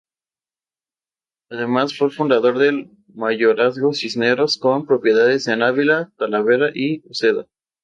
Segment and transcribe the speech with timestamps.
[1.51, 7.45] Además, fue el fundador del mayorazgo Cisneros con propiedades en Ávila, Talavera y Uceda.